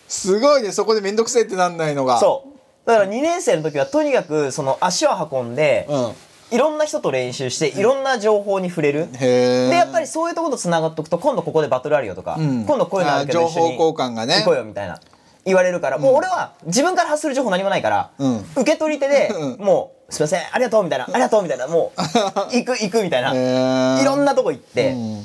[0.08, 2.20] すごいねそこで面倒くせえってなんないのが。
[2.20, 2.88] そう。
[2.88, 6.14] だから2年生の時はとにかくその足を運んで、うん。
[6.52, 12.66] いろんな人と練習していろんな情報に触れる、へえでやっぱりそういうところとつながっておくと今度ここでバトルあるよとか、うん。
[12.66, 14.40] 今度こういうのあるけどあ一緒に情報交換がね。
[14.40, 15.00] 行こうよみたいな
[15.46, 18.38] 言われるから、もう俺は自分から発する情報何もないから、うん。
[18.56, 19.66] 受け取り手で、うん。
[19.66, 22.02] もう「すいませんありがとう」みたいな「ありがとう」みたいなもう
[22.56, 24.02] 行く行くみたいな、へー。
[24.02, 25.24] いろんなとこ行って、うん。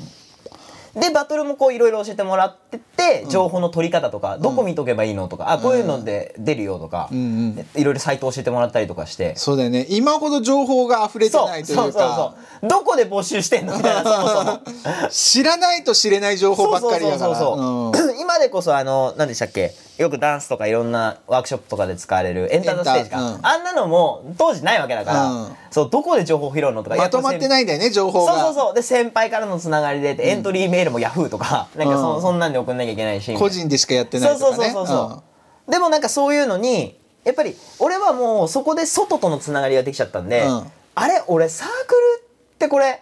[0.99, 7.15] でバトルもこういろいろ教えてもらってって情報の取り方とか、どこ見とけばいいのとかあこういうので出るよとか、ん。
[7.15, 9.35] うんいろいろサイト教えてもらったりとかして。
[9.35, 9.85] そうだよね。
[9.89, 12.69] 今ほど情報が溢れてそうないといそうそううかそう。
[12.69, 14.59] どこで募集してんのみたいなそもそも。
[15.11, 17.35] 知らないと知れない情報ばっかりやから。
[17.35, 19.73] そうそうそうそう今でこそあの何でしたっけ？
[19.97, 23.45] よくダンスとかいろんなワークショップとかで使われるエンターテインステージか、うん。
[23.45, 25.55] あんなのも当時ないわけだから、うん。
[25.71, 28.33] そうどこで情報拾うのとかまとまっていないんだよね情報が。
[28.33, 28.73] そうそうそう。
[28.75, 32.21] で先輩からのつながりでエントリーメールもヤフーとか、なんかそ,、うん。
[32.21, 33.33] そんなんで送んなきゃいけないし。
[33.35, 34.71] 個人でしかやってないそうとかね。
[34.71, 35.23] そうそうそうそ
[35.67, 40.71] う、でもなんかそういうのにやっぱり俺はもうそこで外とのつながりができちゃったんで、うん。
[40.95, 41.73] あれ俺サーク
[42.19, 42.25] ル
[42.55, 43.01] ってこれ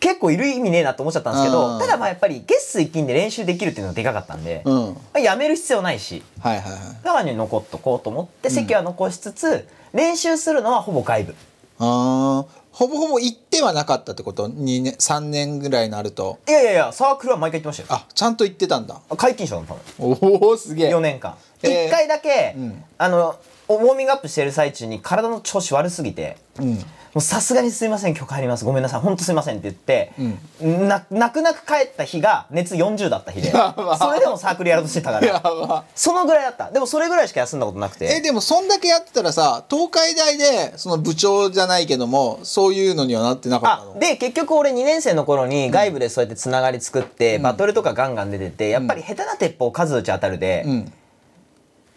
[0.00, 1.78] 結構いる意味ねえなと思っちゃったんですけど、うん。
[1.78, 6.80] ただまあやっぱり月水金で練習できるっていうのがでかかったんで、うん、うん、まあやめる必要ないしはいはいはい。
[7.02, 11.34] だからに残っとこうと思って席は残しつつ、練習するのはほぼ外部。
[11.78, 12.58] あー。
[12.70, 16.38] ほぼほぼ行ってはなかったってこと？2年3年ぐらいになると。
[16.46, 18.00] いやいやいやサークルは毎回行ってましたよ。
[18.00, 19.00] あちゃんと行ってたんだ。
[19.10, 19.80] 皆勤賞だったの。
[20.06, 20.94] おおすげえ。
[20.94, 21.34] 4年間、
[21.64, 21.88] えー。
[21.88, 22.84] 1回だけ、うん。
[22.98, 23.34] あの
[23.68, 26.74] ウォーミングアップしてる最中に体の調子悪すぎて、うん。
[26.74, 26.76] も
[27.18, 28.64] うさすがにすいません今日帰ります。
[28.64, 29.00] ごめんなさい。
[29.00, 30.12] 本当すいませんって言って、
[30.60, 35.84] な泣く泣く帰った日が熱40だった日でそれでもサークルやろうとしてたかやらば。
[35.94, 36.70] そのぐらいだった。
[36.70, 50.92] でもそれぐらいしか休んだことなくえてでもそんだけやってたらさ東海大でその部長じゃないけどもそういうのにはなってなかったで結局俺2年生の頃に外部でそうやってつながり作って、バトルとかガンガン出ててやっぱり下手な鉄砲数打ち当たるで、うん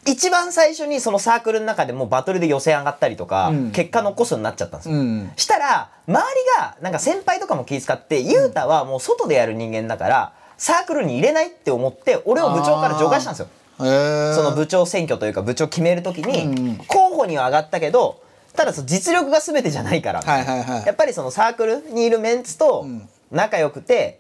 [0.06, 3.72] 一番最初にそのサークルの中でもバトルで予選上がったりとか、うん。
[3.72, 5.32] 結果残すようになっちゃったんですよ、うん。
[5.36, 13.48] したら周りがなんか先輩とかも気遣って雄太はもう外でやる人間だからサークルに入れないって思って俺を部長から除外したんですよ。
[13.78, 16.66] その部長選挙というか部長決める時うんうん。
[16.78, 18.22] に候補には上がったけど
[18.56, 20.86] ただその実力が全てじゃないから、はいはいはい。
[20.86, 23.08] やっぱりそのサークルにいるメンツとん。
[23.32, 24.20] 仲良くて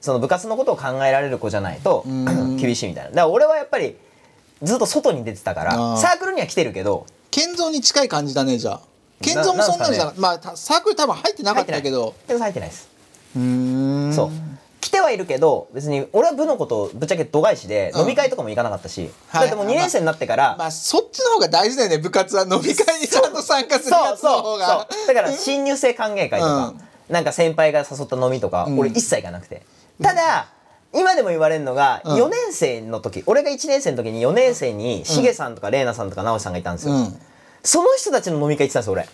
[0.00, 2.56] その部活のことを考えられる子じゃないとん。
[2.60, 3.10] 厳しいみたいな。
[3.10, 3.96] だから俺はやっぱり
[4.64, 5.96] ずっと外に出てたからあー。
[5.98, 7.06] サークルには来てるけど。
[7.30, 8.80] 健三に近い感じだねじゃあ。
[9.20, 12.14] 健三もなそんなのじゃななまあたサークル多分入ってなかったけど。
[12.26, 12.88] でも入ってないです。
[13.36, 14.12] うーん。
[14.12, 14.30] そう。
[14.80, 18.00] 来てはいるけど別に俺は部のことぶっちゃけ度外視でうん。
[18.02, 19.48] 飲み会とかも行かなかったし、はい。
[19.48, 22.42] だってもう2年生になってから、まあそっちの方が大事だよね部活は。
[22.42, 24.42] 飲み会にちゃんと参加するやつのそうそうそう。
[24.42, 26.74] 方がだから新入生歓迎会とか、
[27.08, 28.78] なんか先輩が誘った飲みとか、ん。
[28.78, 29.62] 俺一切行かなくて。
[30.02, 30.46] ただ
[30.94, 32.22] 今でも言われるのが、うん。
[32.22, 37.20] 4年生の時俺が1年生の時に4年生にしげさんとか玲奈さんとか直しさんがいたんですよ、うん。
[37.62, 39.08] その人たちの飲み会行ってたんですよ俺。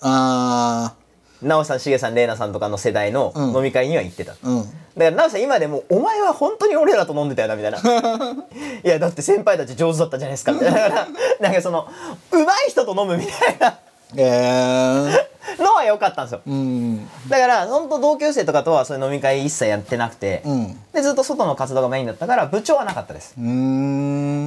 [0.00, 0.94] あ
[1.40, 3.56] 直さんしげさんれいなさんとかの世代のうん。
[3.56, 4.62] 飲み会には行ってた、うん。
[4.62, 7.78] だから直さん今でも「お前は本当に俺らと飲んでたよな」みたいな
[8.84, 10.78] 「いやだって先輩たち上手だったじゃないですか」みたいな。
[10.80, 11.08] だから
[11.40, 11.86] なんかその
[12.32, 13.78] 上手い人と飲むみたいな。
[14.16, 16.40] えー、のは良かったんですよ。
[16.46, 17.08] うん。
[17.28, 20.78] だから本当同級生とかとはそういう飲み会一切やってなくて、うん。
[20.92, 23.42] でずっと外の活動がメインだったから部長はなかったです、で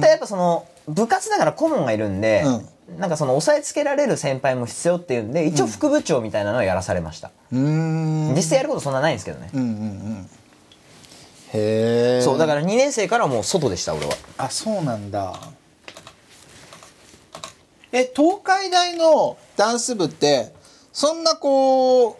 [0.08, 2.44] やっぱその部活だから顧問がいるんで、
[2.96, 8.34] うなんかその押さえつけられる先輩も必要っていうんで一応副部長みたいなのをやらされました、うーん。
[8.34, 10.30] 実際やることそんなないんですけどね、うんうんうん。
[11.54, 14.12] へえそうだから2年生からもう外でした俺は。
[14.38, 15.34] あそうなんだ。
[17.92, 20.52] え東海大のダンス部って
[20.92, 22.16] そんなこう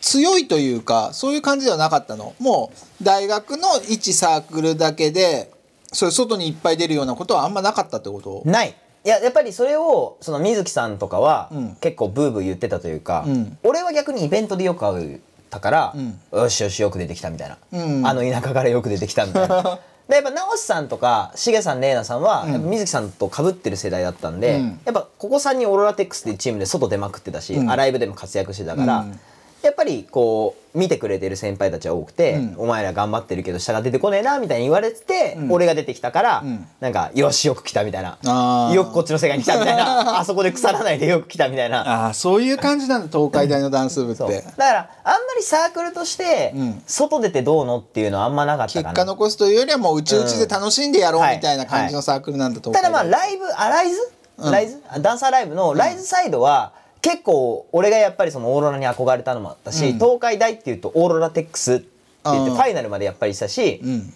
[0.00, 2.34] 強いというかそういう感じではなかったの。
[2.38, 5.50] もう大学の一サークルだけで
[5.92, 8.42] そういう外にいっぱい出るようなことはあんまなかったってこと？
[8.44, 8.74] ない。
[9.04, 11.76] いややっぱりそれをその水木さんとかはうん。
[11.76, 13.58] 結構ブーブー言ってたというか、うん。
[13.62, 16.18] 俺は逆にイベントでよく会うたから、うん。
[16.38, 18.06] よしよしよく出てきたみたいな、うん。
[18.06, 19.78] あの田舎からよく出てきたみたいな
[20.10, 24.80] でやっぱ直さんとかしげさんれいなさんは、水木さんと被ってる世代だったんで、うん。
[24.84, 27.70] やっぱここ3人オーロラテックスっていうチームで外出まくってたし、うん。
[27.70, 29.20] アライブでも活躍してたから、うん
[29.62, 32.54] やっぱりこう見てくれてる先輩たちは多くて、うん。
[32.58, 35.52] お前ら頑張ってるけど下が出てこねえなみたいに言われてて、うん。
[35.52, 36.66] 俺が出てきたから、ん。
[36.80, 38.70] なんかよしよく来たみたいな。
[38.72, 40.18] よくこっちの世界に来たみたいな。
[40.20, 42.04] あそこで腐らないでよく来たみたいな。
[42.04, 46.82] ああそういう感じなんだ東海大のダンス部ってだからあんまりサークルとしてうん。
[46.86, 48.94] 外出てどうのっていうのはあんまなかった結かな。
[48.94, 54.52] 果残すというよりはもううちうちで楽しんでやろううんみたいな感じのサークルなんだ東ただ海大まあライブあライズ、うん。
[54.52, 54.80] ライズ？
[55.00, 59.94] ダンサーライブのライズサイドは結構俺がやっぱりそのオーロラに憧れたのもあったし、うん。
[59.94, 61.86] 東海大っていうとオーロラテックスって
[62.24, 64.14] 言ってうんファイナルまでやっぱりしたし、うん。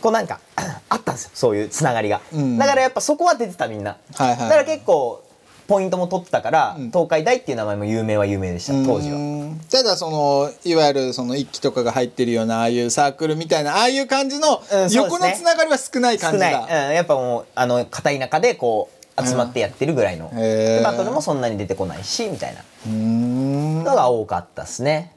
[0.00, 0.40] こうなんか
[0.88, 2.58] あったんですよそういうつながりが、うん。
[2.58, 4.38] だからやっぱそこは出てたみんな、はいはい。
[4.38, 5.24] だから結構
[5.66, 6.86] ポイントも取ってたから、うん。
[6.90, 9.54] 東海大っていう名前も有名は有名でした当時は。
[9.70, 20.78] ただそのいわゆるその一期とかが入ってるようなああいうサークルみたいなああいう感じの横のつながりは少ない感じ少ない、だ、うん、やっぱもうあの片田舎でこう集まってやってるぐらいの、へー。
[20.78, 22.62] でバトルもそんなに出てこないしみたいな。
[22.86, 25.14] のが多かったですね。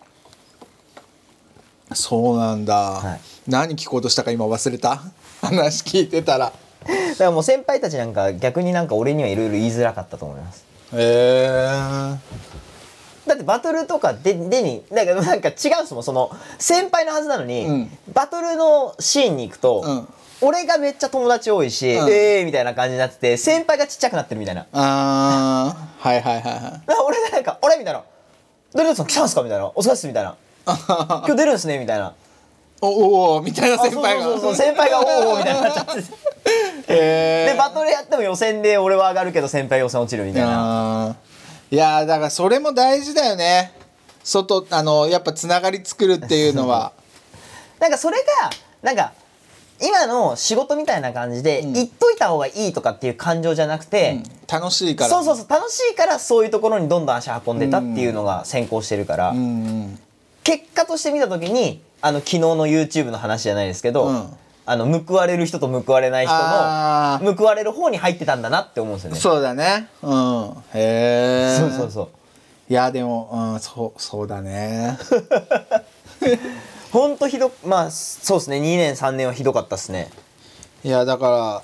[1.93, 3.49] そうなんだ、い。
[3.49, 5.01] 何聞こうとしたか今忘れた？
[5.41, 6.45] 話聞いてたら。
[6.85, 10.65] だからもう先輩たちなんか逆になんか俺にはいろいろ言いづらかったと思います。
[10.93, 12.15] へえ
[13.27, 16.03] だってバトルとかででになんかなんか違うんですもん。
[16.03, 17.97] その先輩のはずなのに、うん。
[18.13, 20.07] バトルのシーンに行くと、うん
[20.41, 22.09] 俺がめっちゃ友達多いし、うん。
[22.09, 24.65] ええー、みたいな感じになってて先輩がちっちゃくなってるみたいな。
[24.73, 26.09] あー。
[26.09, 26.61] はいはいはいはい。
[27.05, 28.03] 俺がなんか「あれ?」みたいな
[28.73, 32.13] 「誰さん来たんすか?」みたいな「お疲れっす」みたいな「今日出るんすね」みたいな。
[32.83, 34.55] おおおみたいな先輩があそうそうそう。
[34.55, 36.07] 先輩が「おーおー」みたいになっちゃってて
[36.87, 37.51] へー。
[37.53, 41.15] でバトルやっても予選で俺は上がるけど先輩予選落ちるみたいな。
[41.69, 43.73] いやーだからそれも大事だよね。
[44.23, 46.93] 外あのやっぱつながり作るっていうのは。
[47.79, 48.49] なんかそれが
[48.81, 49.13] なんか
[49.81, 51.73] 今の仕事みたいな感じで、ん。
[51.73, 55.09] 言っといた方がいいとかっていう感情じゃなくて、楽しいから。
[55.09, 59.33] そうそうそう楽しいからそういうところにどんどん足運んでたっていうのが先行してるから、
[60.43, 64.29] 結果として見た時にあの昨日の YouTube の話じゃないですけど、うん。
[64.63, 69.19] あの報われる人と報われない人あの報われる方に入ってたんだなって思うんですよね。
[69.19, 69.87] そうだね。
[70.03, 70.51] うん。
[70.73, 72.09] へえそうそうそう。
[72.71, 74.97] いやでも、うん、そうそうだね
[76.91, 78.57] ほんとひどまあそうですね。
[78.57, 80.11] 2年3年はひどかったですね。
[80.83, 81.63] いやだか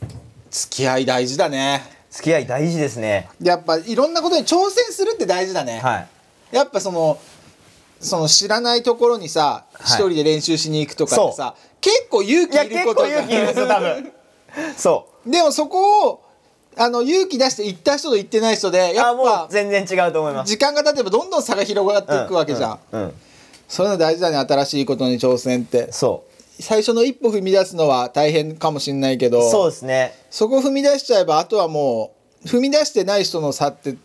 [0.00, 0.08] ら
[0.50, 1.82] 付き合い大事だね。
[2.10, 3.28] 付き合い大事ですね。
[3.42, 6.08] やっぱいろんなことに挑戦するって大事だね、はい。
[6.52, 7.18] やっぱその
[8.00, 9.82] その知らないところにさい。
[9.82, 14.12] 一、人で練習しに行くとかってさ結構勇いや気いること結構勇気いるんですよ多分。
[14.76, 15.30] そう。
[15.30, 16.22] でもそこを
[16.76, 20.48] あの勇気出して行った人と行ってない人でやあもうっぱ全然違うと思います。
[20.48, 23.14] 時間が経てばどんどん差が広がっていくわけじゃん、うん、うん
[23.68, 25.92] そういうの大事だね新しいことに挑戦って。
[25.92, 26.24] そ
[26.60, 30.12] 最初の一歩踏み出すのは大変かもしれないけうどそうですね。
[30.30, 32.12] そこ踏み出しちゃえばあとはも
[32.44, 33.96] う踏み出してない人の差って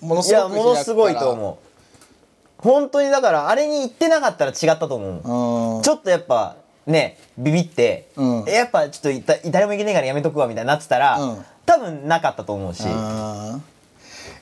[0.00, 2.62] ものいすごくやものすごいと思う。
[2.62, 5.82] 本当にだからあれに行ってなかったら違ったと思う、うん。
[5.82, 6.56] ちょっとやっぱ
[6.86, 8.44] ねビビって、うん。
[8.44, 11.44] やっぱちょっといた誰も行けねえからやめとくわみたいになってたら、うん。
[11.66, 13.62] 多分なかったと思うし、うん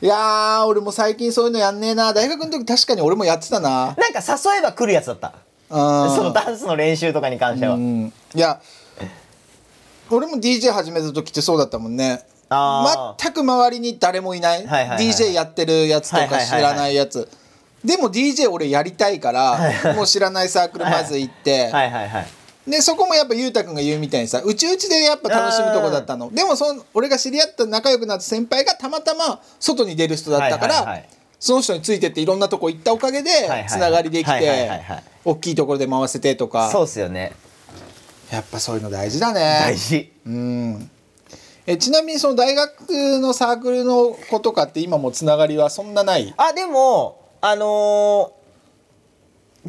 [0.03, 2.13] いやー俺も最近そういうのやんねえな。
[2.13, 3.87] 大学の時確かに俺もやってたな。
[3.87, 5.35] なんか誘えば来るやつだった、
[5.71, 6.17] うん。
[6.17, 8.13] そのダンスの練習とかに関しては、うん。
[8.35, 8.61] いや
[10.11, 12.23] 俺も DJ 始めた時ってそうだったもんね。
[12.49, 17.29] 全く周りに誰もいない,、はいはいはい DJ やってるやつとか知らないやつ。
[17.85, 19.59] でも DJ 俺やりたいから
[19.95, 22.27] もう知らないサークルまず行って、はいはいはい
[22.67, 26.31] でそこもやっぱゆうたくんが言うみたいにさうちうちでやっぱ楽しむとこだったの。
[26.33, 31.09] でもその俺が知り合った仲良くなった先輩がたまたま外に出る人だったから、はいはいはい。
[31.39, 33.31] その人についてっていろんなとこ行ったおかげで
[33.69, 34.71] つながりできて
[35.25, 36.71] 大きいところで回せてとか。
[36.71, 37.33] そうっすよね。
[38.33, 39.61] やっぱそういうの大事だね。
[39.63, 40.13] 大事。
[40.27, 40.91] うん。
[41.67, 46.35] えちなみにその大学のサークルの子とかって今もつながりはそんなない？
[46.37, 48.36] あでもあのー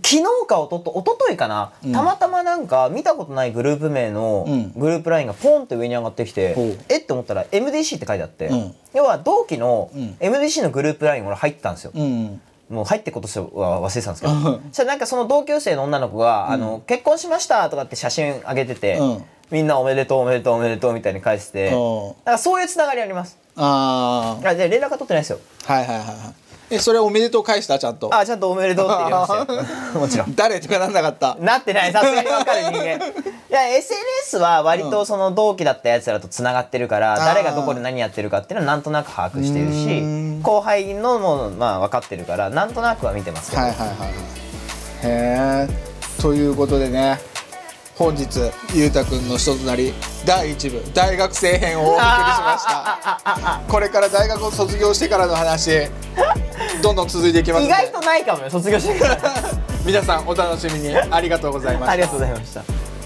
[0.04, 1.92] 昨日かおととおとといかな、うん。
[1.92, 4.72] たまたまなんか見たことないグループ名のうん。
[4.74, 6.78] グループラインがポンって上に上がってきて、ほう。
[6.90, 8.76] えって思ったら MDC って書いてあって、うん。
[8.94, 10.18] 要は同期のうん。
[10.20, 13.28] MDC のグループライン俺入ったんですよ、うんもう入ってこと
[13.58, 14.42] は忘れてたんですけど、うん。
[14.44, 19.24] そしたらなんかその同級生の女の子が、あの結婚しましたとかって写真あげてて、うん。
[19.52, 22.38] みんなおめでとうおめでとうおめでとうみたいに返してて、うん。
[22.38, 23.38] そういうつながりあります。
[23.56, 25.40] ああで連絡は取ってないですよ。
[25.66, 27.80] あはいはいはいはいえそれおめでとう返した？
[27.80, 28.14] ちゃんと。
[28.14, 29.64] あちゃんとおめでとうって入れましたよ。
[30.02, 30.36] もちろん。
[30.36, 31.36] 誰とかなんなかった？
[31.40, 31.92] なってない。
[31.94, 32.84] さすがに分かる人間。
[33.50, 37.26] いや SNS は割とその同期だったやつらとつながってるから、あー。
[37.26, 44.10] 誰がどこで何やってるかっていうのはなんとなく把握してるし後輩のもまあ分かってるからなんとなくは見てますけど、はいはいはいはい。
[44.10, 44.14] へ
[45.04, 47.20] えということでね
[47.98, 48.28] 本日
[48.76, 49.94] ゆうたくんの人となり
[50.26, 53.62] 第1部大学生編をお送りしました。
[53.68, 55.90] これから大学を卒業してからの話
[56.82, 59.18] どんどん続いていきますので意外とないかもよ卒業してから。
[59.84, 60.96] 皆さんお楽しみに。
[60.96, 61.92] ありがとうございました。
[61.94, 62.97] ありがとうございました